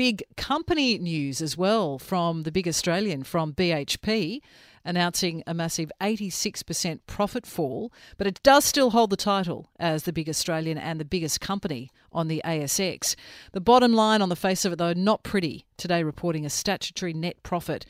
Big 0.00 0.24
company 0.38 0.96
news 0.96 1.42
as 1.42 1.58
well 1.58 1.98
from 1.98 2.44
the 2.44 2.50
big 2.50 2.66
Australian, 2.66 3.22
from 3.22 3.52
BHP, 3.52 4.40
announcing 4.82 5.42
a 5.46 5.52
massive 5.52 5.92
86% 6.00 7.00
profit 7.06 7.44
fall, 7.44 7.92
but 8.16 8.26
it 8.26 8.42
does 8.42 8.64
still 8.64 8.92
hold 8.92 9.10
the 9.10 9.16
title 9.18 9.68
as 9.78 10.04
the 10.04 10.12
big 10.14 10.26
Australian 10.26 10.78
and 10.78 10.98
the 10.98 11.04
biggest 11.04 11.42
company 11.42 11.90
on 12.12 12.28
the 12.28 12.40
ASX. 12.46 13.14
The 13.52 13.60
bottom 13.60 13.92
line 13.92 14.22
on 14.22 14.30
the 14.30 14.36
face 14.36 14.64
of 14.64 14.72
it, 14.72 14.76
though, 14.76 14.94
not 14.94 15.22
pretty. 15.22 15.66
Today, 15.76 16.02
reporting 16.02 16.46
a 16.46 16.48
statutory 16.48 17.12
net 17.12 17.42
profit 17.42 17.84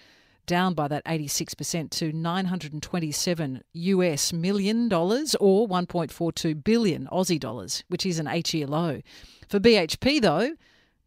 down 0.46 0.74
by 0.74 0.88
that 0.88 1.04
86% 1.04 1.90
to 1.90 2.12
927 2.12 3.62
US 3.72 4.32
million 4.32 4.88
dollars 4.88 5.36
or 5.36 5.68
1.42 5.68 6.64
billion 6.64 7.06
Aussie 7.12 7.38
dollars, 7.38 7.84
which 7.86 8.04
is 8.04 8.18
an 8.18 8.26
eight 8.26 8.52
year 8.52 8.66
low. 8.66 9.00
For 9.48 9.60
BHP, 9.60 10.20
though, 10.20 10.56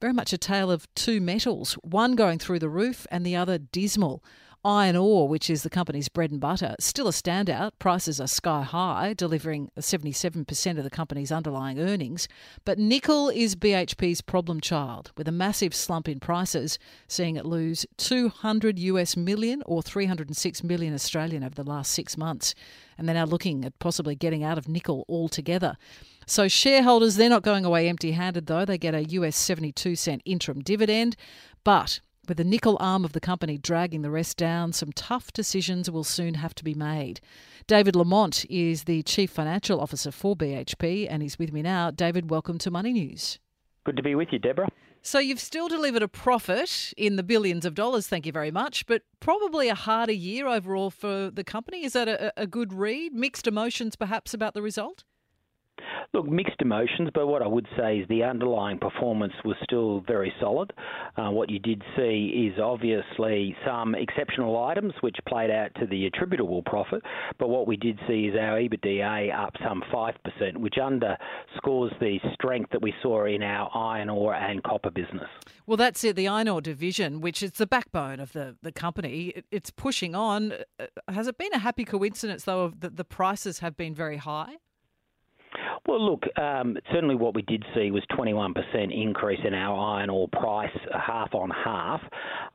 very 0.04 0.12
much 0.12 0.34
a 0.34 0.38
tale 0.38 0.70
of 0.70 0.94
two 0.96 1.22
metals, 1.22 1.76
one 1.76 2.14
going 2.14 2.38
through 2.38 2.60
the 2.60 2.68
roof 2.68 3.08
and 3.10 3.26
the 3.26 3.38
other 3.38 3.58
dismal. 3.58 4.22
Iron 4.66 4.98
ore, 4.98 5.30
which 5.30 5.50
is 5.50 5.64
the 5.64 5.70
company's 5.70 6.10
bread 6.10 6.30
and 6.30 6.42
butter, 6.42 6.76
still 6.78 7.08
a 7.08 7.12
standout. 7.12 7.72
Prices 7.80 8.20
are 8.20 8.28
sky 8.28 8.64
high, 8.64 9.14
delivering 9.14 9.72
77% 9.80 10.78
of 10.78 10.84
the 10.84 10.90
company's 10.90 11.32
underlying 11.32 11.80
earnings. 11.80 12.28
But 12.66 12.80
nickel 12.80 13.30
is 13.30 13.56
BHP's 13.56 14.20
problem 14.20 14.60
child, 14.60 15.14
with 15.16 15.30
a 15.30 15.32
massive 15.32 15.74
slump 15.74 16.10
in 16.10 16.20
prices, 16.20 16.78
seeing 17.08 17.38
it 17.38 17.46
lose 17.46 17.86
200 17.96 18.78
US 18.80 19.16
million 19.16 19.64
or 19.66 19.82
306 19.82 20.64
million 20.66 20.94
Australian 20.94 21.46
over 21.46 21.56
the 21.56 21.64
last 21.64 21.94
six 21.94 22.18
months. 22.18 22.56
And 22.98 23.08
they're 23.08 23.16
now 23.16 23.24
looking 23.24 23.64
at 23.64 23.80
possibly 23.80 24.16
getting 24.16 24.44
out 24.44 24.58
of 24.58 24.68
nickel 24.68 25.06
altogether. 25.08 25.78
So 26.26 26.48
shareholders, 26.48 27.16
they're 27.16 27.30
not 27.30 27.44
going 27.44 27.66
away 27.66 27.88
empty 27.88 28.12
handed 28.12 28.48
though. 28.48 28.66
They 28.66 28.78
get 28.78 28.96
a 28.96 29.04
US 29.04 29.36
72 29.36 29.96
cent 29.96 30.22
interim 30.26 30.62
dividend. 30.62 31.16
But 31.64 32.00
with 32.28 32.38
the 32.38 32.44
nickel 32.44 32.78
arm 32.80 33.04
of 33.04 33.14
the 33.14 33.20
company 33.20 33.58
dragging 33.58 34.02
the 34.02 34.10
rest 34.10 34.38
down, 34.38 34.74
some 34.74 34.92
tough 34.94 35.34
decisions 35.34 35.92
will 35.92 36.04
soon 36.04 36.36
have 36.36 36.56
to 36.56 36.64
be 36.64 36.74
made. 36.74 37.20
David 37.68 37.96
Lamont 37.96 38.46
is 38.50 38.84
the 38.84 39.04
Chief 39.04 39.30
Financial 39.30 39.80
Officer 39.80 40.12
for 40.12 40.36
BHP 40.36 41.08
and 41.10 41.22
he's 41.22 41.38
with 41.38 41.52
me 41.52 41.62
now. 41.62 41.92
David, 41.92 42.30
welcome 42.30 42.58
to 42.60 42.72
Money 42.72 42.94
News. 42.94 43.40
Good 43.86 43.98
to 43.98 44.04
be 44.04 44.16
with 44.16 44.30
you, 44.32 44.40
Deborah. 44.40 44.70
So 45.06 45.20
you've 45.20 45.42
still 45.42 45.68
delivered 45.68 46.02
a 46.02 46.08
profit 46.08 46.94
in 46.96 47.18
the 47.18 47.24
billions 47.24 47.66
of 47.66 47.76
dollars, 47.76 48.08
thank 48.08 48.26
you 48.26 48.32
very 48.32 48.52
much, 48.52 48.86
but 48.86 49.02
probably 49.20 49.68
a 49.68 49.76
harder 49.76 50.14
year 50.14 50.48
overall 50.48 50.90
for 50.90 51.30
the 51.30 51.44
company. 51.44 51.84
Is 51.84 51.92
that 51.92 52.08
a, 52.08 52.32
a 52.38 52.48
good 52.48 52.72
read? 52.72 53.14
Mixed 53.14 53.46
emotions 53.46 53.98
perhaps 53.98 54.34
about 54.34 54.54
the 54.54 54.62
result? 54.62 55.04
Look, 56.14 56.28
mixed 56.28 56.62
emotions, 56.62 57.10
but 57.14 57.28
what 57.28 57.42
I 57.42 57.48
would 57.48 57.68
say 57.78 57.98
is 57.98 58.08
the 58.08 58.24
underlying 58.24 58.78
performance 58.78 59.34
was 59.44 59.56
still 59.64 60.04
very 60.06 60.32
solid. 60.40 60.72
Uh, 61.18 61.32
what 61.32 61.50
you 61.50 61.58
did 61.58 61.82
see 61.98 62.52
is 62.52 62.60
obviously 62.60 63.56
some 63.66 63.96
exceptional 63.96 64.64
items 64.64 64.94
which 65.02 65.16
played 65.28 65.50
out 65.50 65.72
to 65.80 65.88
the 65.88 66.06
attributable 66.06 66.62
profit, 66.64 67.02
but 67.40 67.50
what 67.50 67.68
we 67.68 67.78
did 67.78 68.00
see 68.08 68.26
is 68.26 68.36
our 68.36 68.60
EBITDA 68.60 69.34
up 69.36 69.54
some 69.66 69.82
5%, 69.92 70.58
which 70.58 70.76
underscores 70.78 71.92
the 72.00 72.20
strength 72.34 72.70
that 72.72 72.82
we 72.82 72.94
saw 73.02 73.26
in 73.26 73.42
our 73.42 73.70
iron 73.76 74.10
ore 74.10 74.36
and 74.36 74.64
copper 74.64 74.92
business. 74.92 75.30
Well, 75.66 75.78
that's 75.78 76.04
it, 76.04 76.16
the 76.16 76.28
iron 76.28 76.48
ore 76.48 76.62
division, 76.62 77.22
which 77.22 77.42
is 77.42 77.54
the 77.54 77.68
backbone 77.68 78.20
of 78.20 78.34
the, 78.34 78.56
the 78.62 78.72
company. 78.72 79.34
It's 79.50 79.72
pushing 79.72 80.14
on. 80.14 80.54
Uh, 80.80 80.86
has 81.08 81.28
it 81.28 81.38
been 81.38 81.54
a 81.54 81.60
happy 81.60 81.86
coincidence, 81.86 82.44
though, 82.44 82.72
that 82.80 82.98
the 82.98 83.06
prices 83.06 83.60
have 83.60 83.76
been 83.76 83.96
very 83.96 84.18
high? 84.18 84.58
Well, 85.88 86.12
look, 86.12 86.24
um, 86.38 86.78
certainly 86.92 87.16
what 87.16 87.36
we 87.36 87.42
did 87.44 87.64
see 87.76 87.92
was 87.92 88.04
21% 88.12 88.56
increase 88.92 89.40
in 89.46 89.54
our 89.54 89.98
iron 89.98 90.10
ore 90.10 90.28
price, 90.30 90.70
half 90.94 91.34
on 91.34 91.50
half. 91.50 92.02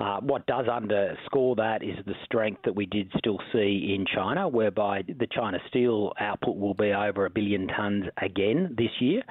Uh, 0.01 0.21
what 0.21 0.47
does 0.47 0.67
underscore 0.69 1.57
that 1.57 1.83
is 1.83 1.97
the 2.07 2.15
strength 2.25 2.63
that 2.65 2.75
we 2.75 2.87
did 2.87 3.11
still 3.19 3.39
see 3.53 3.95
in 3.97 4.07
China, 4.15 4.49
whereby 4.49 5.03
the 5.03 5.27
China 5.27 5.59
steel 5.69 6.13
output 6.21 6.57
will 6.57 6.75
be 6.75 6.93
over 6.93 7.27
a 7.27 7.31
billion 7.31 7.67
tonnes 7.69 8.09
again 8.23 8.75
this 8.77 8.91
year. 9.01 9.23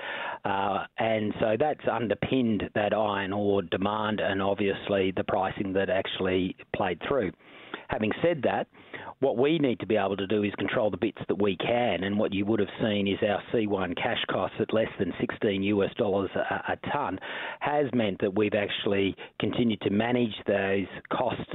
Uh, 0.45 0.85
and 0.97 1.33
so 1.39 1.55
that's 1.59 1.87
underpinned 1.91 2.63
that 2.75 2.93
iron 2.93 3.33
ore 3.33 3.61
demand 3.61 4.19
and 4.19 4.41
obviously 4.41 5.11
the 5.15 5.23
pricing 5.23 5.73
that 5.73 5.89
actually 5.89 6.55
played 6.75 6.99
through. 7.07 7.31
Having 7.89 8.11
said 8.21 8.41
that, 8.43 8.67
what 9.19 9.37
we 9.37 9.57
need 9.57 9.79
to 9.79 9.87
be 9.87 9.97
able 9.97 10.17
to 10.17 10.27
do 10.27 10.43
is 10.43 10.53
control 10.55 10.91
the 10.91 10.97
bits 10.97 11.21
that 11.27 11.41
we 11.41 11.57
can, 11.57 12.03
and 12.03 12.19
what 12.19 12.33
you 12.33 12.45
would 12.45 12.59
have 12.59 12.69
seen 12.81 13.07
is 13.07 13.17
our 13.27 13.41
C1 13.51 13.95
cash 13.95 14.23
costs 14.29 14.57
at 14.59 14.73
less 14.73 14.89
than 14.99 15.13
16 15.19 15.63
US 15.63 15.93
dollars 15.97 16.29
a, 16.35 16.73
a 16.73 16.91
ton 16.91 17.19
has 17.59 17.87
meant 17.93 18.19
that 18.21 18.35
we've 18.35 18.53
actually 18.53 19.15
continued 19.39 19.81
to 19.81 19.89
manage 19.89 20.35
those 20.45 20.85
costs 21.11 21.51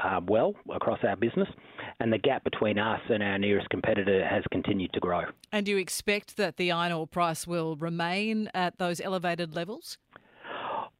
uh, 0.00 0.20
well 0.26 0.54
across 0.74 0.98
our 1.08 1.16
business, 1.16 1.48
and 2.00 2.12
the 2.12 2.18
gap 2.18 2.44
between 2.44 2.78
us 2.78 3.00
and 3.08 3.22
our 3.22 3.38
nearest 3.38 3.68
competitor 3.70 4.26
has 4.26 4.44
continued 4.52 4.92
to 4.92 5.00
grow. 5.00 5.22
And 5.52 5.64
do 5.64 5.72
you 5.72 5.78
expect 5.78 6.36
that 6.36 6.58
the 6.58 6.70
iron 6.70 6.92
ore 6.92 7.06
price 7.06 7.46
will 7.46 7.76
remain 7.76 8.50
at 8.52 8.78
those 8.78 9.00
elevated 9.00 9.54
levels? 9.54 9.96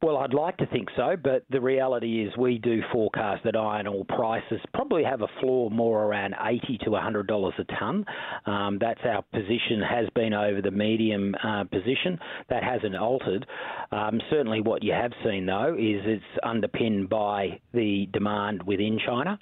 Well, 0.03 0.19
I'd 0.19 0.35
like 0.35 0.59
to 0.59 0.67
think 0.67 0.89
so, 0.95 1.17
but 1.17 1.45
the 1.49 1.61
reality 1.61 2.23
is 2.23 2.37
we 2.37 2.59
do 2.59 2.83
forecast 2.93 3.45
that 3.45 3.57
iron 3.57 3.87
ore 3.87 4.05
prices 4.05 4.61
probably 4.75 5.03
have 5.03 5.23
a 5.23 5.27
floor 5.41 5.71
more 5.71 6.05
around 6.05 6.35
eighty 6.45 6.77
to 6.85 6.95
hundred 6.97 7.27
dollars 7.27 7.55
a 7.59 7.65
ton. 7.79 8.05
Um, 8.45 8.77
that's 8.79 9.01
our 9.05 9.23
position 9.33 9.81
has 9.81 10.07
been 10.15 10.35
over 10.35 10.61
the 10.61 10.71
medium 10.71 11.35
uh, 11.43 11.65
position. 11.65 12.19
That 12.51 12.63
hasn't 12.63 12.95
altered. 12.95 13.47
Um, 13.91 14.21
certainly, 14.29 14.61
what 14.61 14.83
you 14.83 14.93
have 14.93 15.13
seen 15.25 15.47
though 15.47 15.73
is 15.73 16.03
it's 16.05 16.25
underpinned 16.45 17.09
by 17.09 17.59
the 17.73 18.07
demand 18.13 18.65
within 18.65 18.99
China. 19.05 19.39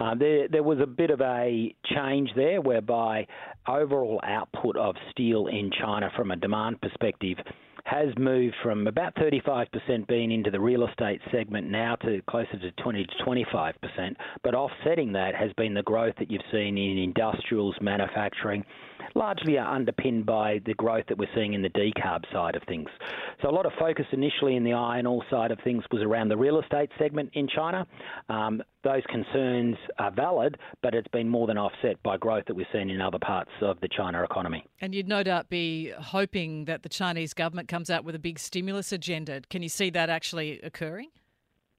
Uh, 0.00 0.16
there, 0.16 0.48
there 0.48 0.64
was 0.64 0.80
a 0.80 0.86
bit 0.86 1.10
of 1.10 1.20
a 1.20 1.72
change 1.94 2.28
there, 2.34 2.60
whereby 2.60 3.24
overall 3.68 4.20
output 4.24 4.76
of 4.76 4.96
steel 5.12 5.46
in 5.46 5.70
China, 5.80 6.10
from 6.16 6.32
a 6.32 6.36
demand 6.36 6.80
perspective 6.80 7.38
has 7.92 8.08
moved 8.18 8.54
from 8.62 8.86
about 8.86 9.14
35% 9.16 10.08
being 10.08 10.32
into 10.32 10.50
the 10.50 10.58
real 10.58 10.86
estate 10.86 11.20
segment 11.30 11.68
now 11.68 11.94
to 11.96 12.22
closer 12.26 12.58
to 12.58 12.70
20 12.82 13.04
to 13.04 13.24
25%. 13.24 13.74
But 14.42 14.54
offsetting 14.54 15.12
that 15.12 15.34
has 15.34 15.52
been 15.58 15.74
the 15.74 15.82
growth 15.82 16.14
that 16.18 16.30
you've 16.30 16.40
seen 16.50 16.78
in 16.78 16.96
industrials, 16.96 17.74
manufacturing, 17.82 18.64
largely 19.14 19.58
underpinned 19.58 20.24
by 20.24 20.60
the 20.64 20.72
growth 20.74 21.04
that 21.08 21.18
we're 21.18 21.28
seeing 21.34 21.52
in 21.52 21.60
the 21.60 21.68
decarb 21.68 22.22
side 22.32 22.56
of 22.56 22.62
things. 22.66 22.88
So 23.42 23.50
a 23.50 23.52
lot 23.52 23.66
of 23.66 23.72
focus 23.78 24.06
initially 24.12 24.56
in 24.56 24.64
the 24.64 24.72
iron 24.72 25.06
ore 25.06 25.24
side 25.30 25.50
of 25.50 25.58
things 25.62 25.84
was 25.90 26.00
around 26.00 26.28
the 26.28 26.36
real 26.36 26.60
estate 26.60 26.88
segment 26.98 27.30
in 27.34 27.46
China. 27.46 27.86
Um, 28.30 28.62
those 28.84 29.02
concerns 29.08 29.76
are 29.98 30.10
valid, 30.10 30.56
but 30.82 30.94
it's 30.94 31.08
been 31.08 31.28
more 31.28 31.46
than 31.46 31.58
offset 31.58 32.02
by 32.02 32.16
growth 32.16 32.44
that 32.46 32.54
we've 32.54 32.66
seen 32.72 32.90
in 32.90 33.00
other 33.00 33.18
parts 33.18 33.50
of 33.60 33.78
the 33.80 33.88
China 33.88 34.22
economy. 34.22 34.64
And 34.80 34.94
you'd 34.94 35.08
no 35.08 35.22
doubt 35.22 35.48
be 35.48 35.90
hoping 35.90 36.64
that 36.66 36.82
the 36.82 36.88
Chinese 36.88 37.34
government 37.34 37.68
comes 37.68 37.90
out 37.90 38.04
with 38.04 38.14
a 38.14 38.18
big 38.18 38.38
stimulus 38.38 38.92
agenda. 38.92 39.40
Can 39.50 39.62
you 39.62 39.68
see 39.68 39.90
that 39.90 40.10
actually 40.10 40.60
occurring? 40.60 41.08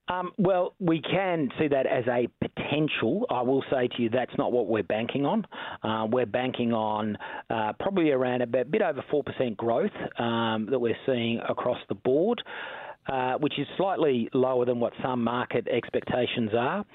Um, 0.09 0.31
well, 0.37 0.75
we 0.79 1.01
can 1.01 1.49
see 1.57 1.69
that 1.69 1.85
as 1.85 2.03
a 2.07 2.27
potential. 2.45 3.25
I 3.29 3.41
will 3.41 3.63
say 3.71 3.87
to 3.87 4.01
you 4.01 4.09
that's 4.09 4.37
not 4.37 4.51
what 4.51 4.67
we're 4.67 4.83
banking 4.83 5.25
on. 5.25 5.45
Uh, 5.81 6.07
we're 6.11 6.25
banking 6.25 6.73
on 6.73 7.17
uh, 7.49 7.71
probably 7.79 8.11
around 8.11 8.41
a 8.41 8.47
bit, 8.47 8.69
bit 8.69 8.81
over 8.81 9.01
4% 9.11 9.55
growth 9.55 9.91
um, 10.19 10.67
that 10.69 10.79
we're 10.79 10.97
seeing 11.05 11.39
across 11.47 11.77
the 11.87 11.95
board. 11.95 12.41
Uh, 13.09 13.33
which 13.39 13.59
is 13.59 13.67
slightly 13.75 14.29
lower 14.33 14.63
than 14.63 14.79
what 14.79 14.93
some 15.03 15.21
market 15.21 15.67
expectations 15.67 16.51
are. 16.57 16.85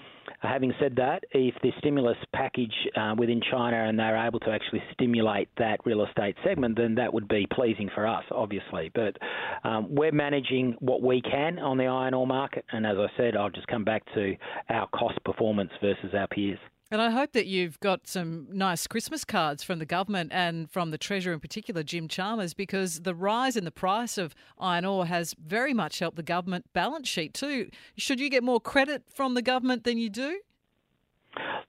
Having 0.41 0.73
said 0.81 0.97
that, 0.97 1.23
if 1.33 1.55
the 1.63 1.71
stimulus 1.81 2.17
package 2.35 2.73
uh, 2.97 3.15
within 3.19 3.43
China 3.51 3.77
and 3.77 3.99
they're 3.99 4.17
able 4.27 4.41
to 4.41 4.51
actually 4.51 4.83
stimulate 4.95 5.51
that 5.59 5.81
real 5.85 6.07
estate 6.07 6.35
segment, 6.43 6.79
then 6.79 6.95
that 6.95 7.13
would 7.13 7.29
be 7.29 7.47
pleasing 7.53 7.91
for 7.95 8.07
us, 8.07 8.25
obviously. 8.31 8.91
But 8.95 9.19
um, 9.65 9.95
we're 9.95 10.13
managing 10.13 10.77
what 10.81 11.03
we 11.03 11.21
can 11.21 11.59
on 11.59 11.77
the 11.77 11.87
iron 11.87 12.15
ore 12.15 12.27
market, 12.27 12.65
and 12.73 12.87
as 12.87 12.97
I 12.97 13.09
said, 13.19 13.37
I'll 13.37 13.51
just 13.51 13.67
come 13.67 13.85
back 13.85 14.03
to 14.15 14.35
our 14.71 14.89
cost 14.89 15.23
performance 15.25 15.71
versus 15.83 16.15
our 16.15 16.29
peers. 16.29 16.59
And 16.91 17.03
I 17.03 17.11
hope 17.11 17.33
that 17.33 17.47
you've 17.47 17.79
got 17.81 18.07
some 18.07 18.47
nice 18.51 18.87
Christmas 18.87 19.23
cards 19.23 19.63
from 19.63 19.79
the 19.79 19.85
government 19.85 20.33
and 20.33 20.71
from 20.71 20.91
the 20.91 20.97
Treasurer 20.97 21.35
in 21.35 21.41
particular, 21.41 21.83
Jim 21.83 22.09
Chalmers, 22.09 22.55
because 22.55 23.01
the 23.01 23.15
rise 23.15 23.57
in 23.57 23.65
the 23.67 23.71
price 23.71 24.17
of 24.17 24.35
iron 24.59 24.87
ore 24.87 25.05
has 25.05 25.35
very 25.35 25.75
much 25.75 25.99
helped 25.99 26.17
the 26.17 26.23
government 26.23 26.65
balance 26.73 27.07
sheet 27.07 27.35
too. 27.35 27.69
Should 27.99 28.21
you 28.21 28.31
get 28.31 28.43
more 28.43 28.61
credit 28.61 29.03
from 29.07 29.35
the 29.35 29.43
government 29.43 29.85
than 29.85 29.99
you 29.99 30.09
do? 30.09 30.41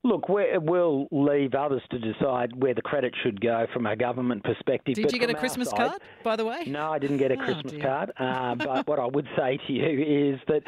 Look, 0.03 0.29
we'll 0.29 1.07
leave 1.11 1.53
others 1.55 1.81
to 1.91 1.99
decide 1.99 2.55
where 2.55 2.73
the 2.73 2.81
credit 2.81 3.13
should 3.23 3.41
go 3.41 3.67
from 3.73 3.85
a 3.85 3.95
government 3.95 4.43
perspective. 4.43 4.95
Did 4.95 5.11
you 5.11 5.19
get 5.19 5.29
a 5.29 5.33
Christmas 5.33 5.69
side, 5.69 5.77
card, 5.77 6.01
by 6.23 6.35
the 6.35 6.45
way? 6.45 6.63
No, 6.67 6.91
I 6.91 6.99
didn't 6.99 7.17
get 7.17 7.31
a 7.31 7.35
oh, 7.35 7.43
Christmas 7.43 7.73
dear. 7.73 7.81
card. 7.81 8.11
Uh, 8.17 8.55
but 8.65 8.87
what 8.87 8.99
I 8.99 9.05
would 9.05 9.27
say 9.37 9.59
to 9.67 9.73
you 9.73 10.33
is 10.33 10.39
that, 10.47 10.61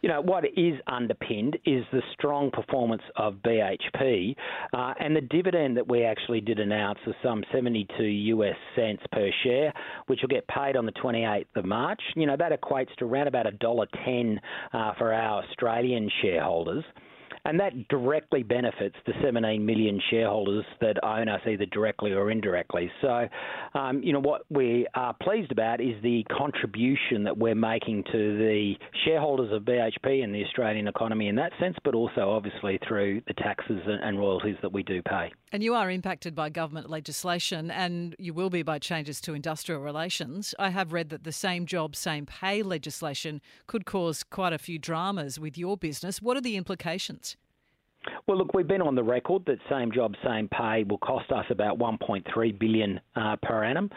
you 0.00 0.08
know, 0.08 0.20
what 0.22 0.44
is 0.56 0.74
underpinned 0.86 1.58
is 1.66 1.84
the 1.92 2.02
strong 2.12 2.50
performance 2.50 3.02
of 3.16 3.34
BHP 3.44 4.34
uh, 4.72 4.94
and 5.00 5.14
the 5.14 5.20
dividend 5.20 5.76
that 5.76 5.86
we 5.86 6.04
actually 6.04 6.40
did 6.40 6.58
announce 6.58 6.98
of 7.06 7.14
some 7.22 7.44
72 7.52 8.02
US 8.02 8.56
cents 8.74 9.02
per 9.12 9.30
share, 9.44 9.72
which 10.06 10.20
will 10.22 10.28
get 10.28 10.46
paid 10.48 10.76
on 10.76 10.86
the 10.86 10.92
28th 10.92 11.46
of 11.56 11.64
March. 11.64 12.00
You 12.16 12.26
know, 12.26 12.36
that 12.38 12.58
equates 12.58 12.94
to 12.98 13.04
around 13.04 13.28
about 13.28 13.46
$1.10 13.46 14.38
uh, 14.72 14.92
for 14.96 15.12
our 15.12 15.42
Australian 15.42 16.10
shareholders. 16.22 16.84
And 17.48 17.58
that 17.60 17.88
directly 17.88 18.42
benefits 18.42 18.94
the 19.06 19.14
17 19.24 19.64
million 19.64 19.98
shareholders 20.10 20.66
that 20.82 21.02
own 21.02 21.30
us 21.30 21.40
either 21.46 21.64
directly 21.64 22.12
or 22.12 22.30
indirectly. 22.30 22.90
So, 23.00 23.26
um, 23.72 24.02
you 24.02 24.12
know, 24.12 24.20
what 24.20 24.42
we 24.50 24.86
are 24.94 25.16
pleased 25.22 25.50
about 25.50 25.80
is 25.80 25.94
the 26.02 26.24
contribution 26.24 27.24
that 27.24 27.38
we're 27.38 27.54
making 27.54 28.04
to 28.12 28.36
the 28.36 28.74
shareholders 29.06 29.50
of 29.50 29.62
BHP 29.62 30.22
and 30.22 30.34
the 30.34 30.44
Australian 30.44 30.88
economy 30.88 31.28
in 31.28 31.36
that 31.36 31.52
sense, 31.58 31.76
but 31.84 31.94
also 31.94 32.28
obviously 32.28 32.78
through 32.86 33.22
the 33.26 33.34
taxes 33.34 33.80
and 33.86 34.18
royalties 34.18 34.56
that 34.60 34.70
we 34.70 34.82
do 34.82 35.00
pay. 35.00 35.32
And 35.50 35.62
you 35.62 35.74
are 35.74 35.90
impacted 35.90 36.34
by 36.34 36.50
government 36.50 36.90
legislation, 36.90 37.70
and 37.70 38.14
you 38.18 38.34
will 38.34 38.50
be 38.50 38.62
by 38.62 38.78
changes 38.78 39.20
to 39.22 39.32
industrial 39.32 39.80
relations. 39.80 40.54
I 40.58 40.70
have 40.70 40.92
read 40.92 41.08
that 41.08 41.24
the 41.24 41.32
same 41.32 41.64
job, 41.64 41.96
same 41.96 42.26
pay 42.26 42.62
legislation 42.62 43.40
could 43.66 43.86
cause 43.86 44.22
quite 44.22 44.52
a 44.52 44.58
few 44.58 44.78
dramas 44.78 45.38
with 45.40 45.56
your 45.56 45.78
business. 45.78 46.20
What 46.20 46.36
are 46.36 46.42
the 46.42 46.56
implications? 46.56 47.36
Well, 48.26 48.38
look, 48.38 48.54
we've 48.54 48.68
been 48.68 48.82
on 48.82 48.94
the 48.94 49.02
record 49.02 49.42
that 49.46 49.58
same 49.70 49.90
job, 49.92 50.14
same 50.24 50.48
pay 50.48 50.84
will 50.84 50.98
cost 50.98 51.30
us 51.32 51.44
about 51.50 51.78
1.3 51.78 52.58
billion 52.58 53.00
uh, 53.16 53.36
per 53.42 53.64
annum. 53.64 53.90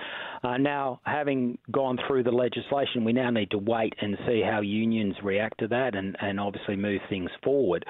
Uh, 0.44 0.58
now, 0.58 1.00
having 1.04 1.58
gone 1.72 1.98
through 2.08 2.24
the 2.24 2.32
legislation, 2.32 3.04
we 3.04 3.14
now 3.14 3.30
need 3.30 3.52
to 3.52 3.58
wait 3.58 3.94
and 4.02 4.18
see 4.28 4.42
how 4.42 4.62
unions 4.62 5.16
react 5.24 5.60
to 5.60 5.68
that, 5.68 5.96
and, 5.96 6.16
and 6.22 6.40
obviously 6.40 6.76
move 6.76 7.02
things 7.10 7.30
forward. 7.44 7.86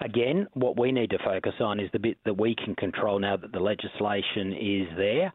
Again, 0.00 0.46
what 0.54 0.78
we 0.78 0.92
need 0.92 1.10
to 1.10 1.18
focus 1.24 1.54
on 1.60 1.80
is 1.80 1.90
the 1.92 1.98
bit 1.98 2.18
that 2.24 2.38
we 2.38 2.54
can 2.54 2.76
control 2.76 3.18
now 3.18 3.36
that 3.36 3.52
the 3.52 3.58
legislation 3.58 4.52
is 4.52 4.96
there. 4.96 5.32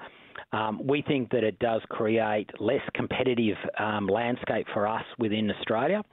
Um, 0.53 0.85
we 0.85 1.01
think 1.01 1.31
that 1.31 1.43
it 1.43 1.59
does 1.59 1.81
create 1.89 2.49
less 2.59 2.81
competitive 2.93 3.57
um, 3.77 4.07
landscape 4.07 4.67
for 4.73 4.87
us 4.87 5.03
within 5.19 5.51
Australia. 5.51 6.03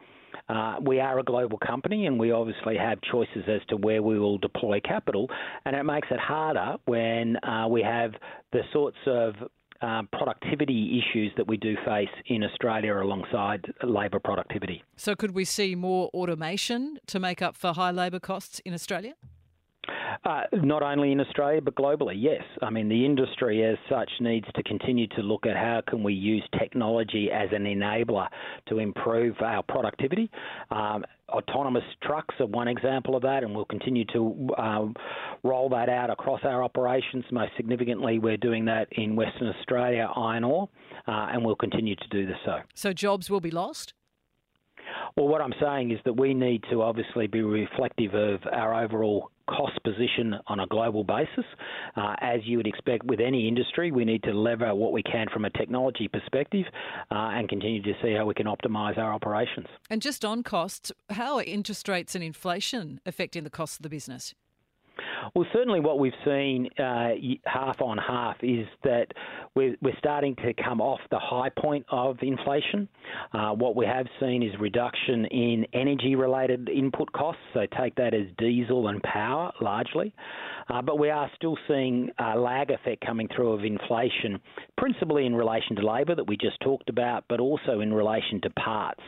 Uh, 0.48 0.76
we 0.82 1.00
are 1.00 1.18
a 1.18 1.22
global 1.22 1.58
company 1.58 2.06
and 2.06 2.18
we 2.18 2.32
obviously 2.32 2.76
have 2.76 2.98
choices 3.02 3.44
as 3.48 3.60
to 3.68 3.76
where 3.76 4.02
we 4.02 4.18
will 4.18 4.38
deploy 4.38 4.80
capital, 4.80 5.28
and 5.64 5.76
it 5.76 5.84
makes 5.84 6.08
it 6.10 6.18
harder 6.18 6.76
when 6.86 7.36
uh, 7.44 7.66
we 7.68 7.82
have 7.82 8.12
the 8.52 8.60
sorts 8.72 8.98
of 9.06 9.34
um, 9.82 10.08
productivity 10.12 11.00
issues 11.00 11.32
that 11.36 11.46
we 11.46 11.56
do 11.56 11.74
face 11.86 12.08
in 12.26 12.44
Australia 12.44 12.94
alongside 12.94 13.64
labour 13.82 14.20
productivity. 14.20 14.82
So, 14.96 15.14
could 15.14 15.34
we 15.34 15.44
see 15.44 15.74
more 15.74 16.10
automation 16.12 16.98
to 17.06 17.18
make 17.18 17.40
up 17.40 17.56
for 17.56 17.72
high 17.72 17.90
labour 17.90 18.20
costs 18.20 18.60
in 18.60 18.74
Australia? 18.74 19.14
Uh, 20.24 20.42
not 20.52 20.82
only 20.82 21.12
in 21.12 21.20
Australia 21.20 21.60
but 21.60 21.74
globally, 21.74 22.14
yes. 22.16 22.42
I 22.62 22.70
mean, 22.70 22.88
the 22.88 23.04
industry 23.04 23.64
as 23.64 23.76
such 23.88 24.10
needs 24.20 24.46
to 24.54 24.62
continue 24.62 25.06
to 25.08 25.22
look 25.22 25.46
at 25.46 25.56
how 25.56 25.82
can 25.86 26.02
we 26.02 26.14
use 26.14 26.42
technology 26.58 27.30
as 27.32 27.48
an 27.52 27.64
enabler 27.64 28.28
to 28.68 28.78
improve 28.78 29.36
our 29.40 29.62
productivity. 29.62 30.30
Um, 30.70 31.04
autonomous 31.28 31.84
trucks 32.02 32.34
are 32.40 32.46
one 32.46 32.68
example 32.68 33.16
of 33.16 33.22
that, 33.22 33.44
and 33.44 33.54
we'll 33.54 33.64
continue 33.64 34.04
to 34.12 34.48
um, 34.58 34.94
roll 35.42 35.68
that 35.70 35.88
out 35.88 36.10
across 36.10 36.40
our 36.44 36.62
operations. 36.62 37.24
Most 37.30 37.52
significantly, 37.56 38.18
we're 38.18 38.36
doing 38.36 38.64
that 38.66 38.88
in 38.92 39.16
Western 39.16 39.48
Australia, 39.48 40.08
iron 40.16 40.44
ore, 40.44 40.68
uh, 41.06 41.28
and 41.32 41.44
we'll 41.44 41.56
continue 41.56 41.96
to 41.96 42.08
do 42.10 42.26
this 42.26 42.36
so. 42.44 42.58
So 42.74 42.92
jobs 42.92 43.30
will 43.30 43.40
be 43.40 43.50
lost? 43.50 43.94
Well, 45.16 45.28
what 45.28 45.40
I'm 45.40 45.54
saying 45.60 45.90
is 45.90 45.98
that 46.04 46.16
we 46.16 46.34
need 46.34 46.64
to 46.70 46.82
obviously 46.82 47.26
be 47.26 47.42
reflective 47.42 48.14
of 48.14 48.40
our 48.52 48.82
overall 48.82 49.30
cost 49.50 49.82
position 49.84 50.34
on 50.46 50.60
a 50.60 50.66
global 50.66 51.04
basis. 51.04 51.44
Uh, 51.96 52.14
as 52.20 52.40
you 52.44 52.56
would 52.56 52.66
expect 52.66 53.04
with 53.04 53.20
any 53.20 53.48
industry, 53.48 53.90
we 53.90 54.04
need 54.04 54.22
to 54.22 54.32
lever 54.32 54.74
what 54.74 54.92
we 54.92 55.02
can 55.02 55.26
from 55.32 55.44
a 55.44 55.50
technology 55.50 56.08
perspective 56.08 56.66
uh, 57.10 57.14
and 57.34 57.48
continue 57.48 57.82
to 57.82 57.92
see 58.02 58.14
how 58.14 58.24
we 58.24 58.34
can 58.34 58.46
optimise 58.46 58.96
our 58.98 59.12
operations. 59.12 59.66
And 59.88 60.00
just 60.00 60.24
on 60.24 60.42
costs, 60.42 60.92
how 61.10 61.36
are 61.36 61.42
interest 61.42 61.88
rates 61.88 62.14
and 62.14 62.22
inflation 62.24 63.00
affecting 63.04 63.44
the 63.44 63.50
cost 63.50 63.78
of 63.78 63.82
the 63.82 63.90
business? 63.90 64.34
Well, 65.34 65.46
certainly 65.52 65.80
what 65.80 65.98
we've 65.98 66.12
seen 66.24 66.68
uh, 66.78 67.10
half 67.44 67.80
on 67.80 67.98
half 67.98 68.36
is 68.42 68.66
that 68.84 69.06
we're, 69.54 69.76
we're 69.82 69.96
starting 69.98 70.36
to 70.36 70.52
come 70.54 70.80
off 70.80 71.00
the 71.10 71.18
high 71.18 71.50
point 71.50 71.84
of 71.90 72.16
inflation. 72.22 72.88
Uh, 73.32 73.50
what 73.50 73.76
we 73.76 73.86
have 73.86 74.06
seen 74.20 74.42
is 74.42 74.52
reduction 74.58 75.26
in 75.26 75.66
energy 75.72 76.14
related 76.14 76.68
input 76.68 77.10
costs, 77.12 77.42
so 77.54 77.66
take 77.78 77.94
that 77.96 78.14
as 78.14 78.26
diesel 78.38 78.88
and 78.88 79.02
power 79.02 79.52
largely. 79.60 80.14
Uh, 80.68 80.80
but 80.80 80.98
we 80.98 81.10
are 81.10 81.30
still 81.36 81.56
seeing 81.66 82.10
a 82.18 82.38
lag 82.38 82.70
effect 82.70 83.04
coming 83.04 83.28
through 83.34 83.52
of 83.52 83.64
inflation, 83.64 84.40
principally 84.78 85.26
in 85.26 85.34
relation 85.34 85.76
to 85.76 85.86
labour 85.86 86.14
that 86.14 86.26
we 86.26 86.36
just 86.36 86.60
talked 86.60 86.88
about, 86.88 87.24
but 87.28 87.40
also 87.40 87.80
in 87.80 87.92
relation 87.92 88.40
to 88.40 88.50
parts. 88.50 89.02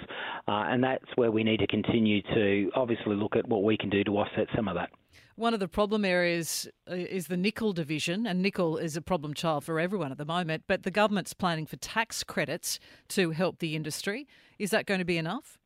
Uh, 0.49 0.65
and 0.69 0.83
that's 0.83 1.05
where 1.15 1.31
we 1.31 1.45
need 1.45 1.59
to 1.59 1.67
continue 1.67 2.21
to 2.35 2.71
obviously 2.75 3.15
look 3.15 3.37
at 3.37 3.49
what 3.49 3.63
we 3.63 3.77
can 3.77 3.91
do 3.91 4.03
to 4.05 4.19
offset 4.19 4.47
some 4.57 4.69
of 4.69 4.75
that. 4.75 4.91
One 5.37 5.55
of 5.55 5.61
the 5.61 5.69
problem 5.69 6.05
areas 6.05 6.69
uh, 6.91 6.95
is 6.95 7.29
the 7.29 7.37
nickel 7.37 7.73
division, 7.73 8.27
and 8.27 8.43
nickel 8.43 8.77
is 8.77 8.97
a 8.97 9.03
problem 9.03 9.33
child 9.33 9.65
for 9.65 9.81
everyone 9.81 10.13
at 10.13 10.19
the 10.19 10.25
moment. 10.25 10.65
But 10.67 10.83
the 10.83 10.91
government's 10.91 11.33
planning 11.33 11.67
for 11.67 11.77
tax 11.77 12.23
credits 12.23 12.79
to 13.09 13.31
help 13.31 13.59
the 13.59 13.75
industry. 13.75 14.27
Is 14.59 14.71
that 14.71 14.87
going 14.87 14.99
to 14.99 15.07
be 15.07 15.17
enough? 15.17 15.59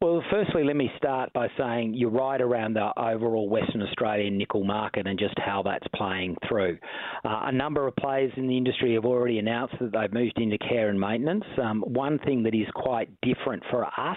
Well, 0.00 0.22
firstly, 0.30 0.62
let 0.62 0.76
me 0.76 0.90
start 0.96 1.32
by 1.32 1.48
saying 1.58 1.94
you're 1.94 2.10
right 2.10 2.40
around 2.40 2.74
the 2.74 2.92
overall 2.96 3.48
Western 3.48 3.82
Australian 3.82 4.38
nickel 4.38 4.64
market 4.64 5.06
and 5.06 5.18
just 5.18 5.34
how 5.38 5.62
that's 5.64 5.86
playing 5.94 6.36
through. 6.48 6.78
Uh, 7.24 7.40
a 7.46 7.52
number 7.52 7.86
of 7.86 7.96
players 7.96 8.32
in 8.36 8.46
the 8.46 8.56
industry 8.56 8.94
have 8.94 9.04
already 9.04 9.38
announced 9.38 9.74
that 9.80 9.92
they've 9.92 10.12
moved 10.12 10.38
into 10.38 10.56
care 10.58 10.88
and 10.88 11.00
maintenance. 11.00 11.44
Um, 11.60 11.82
one 11.82 12.18
thing 12.20 12.44
that 12.44 12.54
is 12.54 12.68
quite 12.74 13.08
different 13.22 13.62
for 13.70 13.86
us 13.86 14.16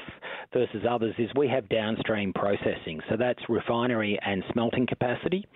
versus 0.54 0.84
others 0.90 1.16
is 1.18 1.30
we 1.36 1.48
have 1.48 1.68
downstream 1.70 2.32
processing, 2.34 3.00
so 3.10 3.18
that's 3.18 3.40
refinery 3.50 4.20
and 4.24 4.44
smelting 4.54 4.86
capacity. 4.86 5.48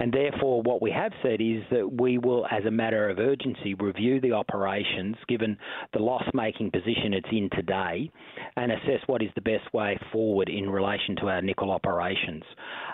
And 0.00 0.12
therefore, 0.12 0.62
what 0.62 0.82
we 0.82 0.90
have 0.90 1.12
said 1.22 1.40
is 1.40 1.62
that 1.70 2.00
we 2.00 2.18
will, 2.18 2.46
as 2.50 2.64
a 2.64 2.70
matter 2.70 3.08
of 3.08 3.18
urgency, 3.18 3.74
review 3.74 4.20
the 4.20 4.32
operations 4.32 5.16
given 5.28 5.56
the 5.92 6.00
loss 6.00 6.24
making 6.34 6.70
position 6.70 7.14
it's 7.14 7.28
in 7.30 7.48
today 7.52 8.10
and 8.56 8.72
assess 8.72 9.00
what 9.06 9.22
is 9.22 9.30
the 9.38 9.58
best 9.58 9.72
way 9.72 9.98
forward 10.12 10.48
in 10.48 10.68
relation 10.68 11.14
to 11.16 11.28
our 11.28 11.40
nickel 11.40 11.70
operations. 11.70 12.42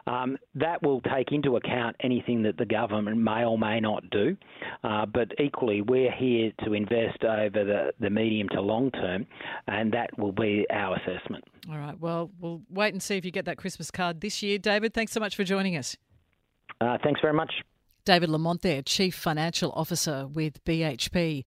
Um, 0.06 0.36
that 0.54 0.82
will 0.82 1.00
take 1.00 1.32
into 1.32 1.56
account 1.56 1.96
anything 2.00 2.42
that 2.42 2.58
the 2.58 2.66
government 2.66 3.16
may 3.16 3.44
or 3.44 3.58
may 3.58 3.80
not 3.80 4.08
do, 4.10 4.36
uh, 4.82 5.06
but 5.06 5.28
equally, 5.42 5.80
we're 5.80 6.12
here 6.12 6.52
to 6.64 6.74
invest 6.74 7.24
over 7.24 7.64
the, 7.64 7.92
the 8.00 8.10
medium 8.10 8.48
to 8.50 8.60
long 8.60 8.90
term, 8.90 9.26
and 9.66 9.92
that 9.92 10.16
will 10.18 10.32
be 10.32 10.66
our 10.70 10.96
assessment. 10.96 11.44
All 11.70 11.78
right, 11.78 11.98
well, 11.98 12.30
we'll 12.40 12.60
wait 12.68 12.92
and 12.92 13.02
see 13.02 13.16
if 13.16 13.24
you 13.24 13.30
get 13.30 13.46
that 13.46 13.56
Christmas 13.56 13.90
card 13.90 14.20
this 14.20 14.42
year. 14.42 14.58
David, 14.58 14.92
thanks 14.92 15.12
so 15.12 15.20
much 15.20 15.34
for 15.34 15.44
joining 15.44 15.76
us. 15.76 15.96
Uh, 16.80 16.98
thanks 17.02 17.20
very 17.20 17.34
much. 17.34 17.52
David 18.04 18.28
Lamont 18.28 18.60
there, 18.60 18.82
Chief 18.82 19.14
Financial 19.14 19.72
Officer 19.72 20.26
with 20.26 20.62
BHP. 20.66 21.42